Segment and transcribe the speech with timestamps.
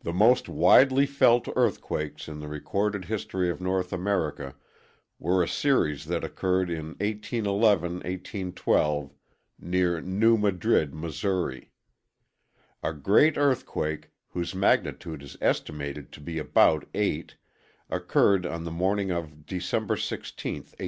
[0.00, 4.56] The most widely felt earthquakes in the recorded history of North America
[5.20, 8.00] were a series that occurred in 1811
[8.52, 9.12] 12
[9.60, 11.12] near New Madrid, Mo.
[12.82, 17.36] A great earthquake, whose magnitude is estimated to be about 8,
[17.88, 20.78] occurred on the morning of December 16, 1811.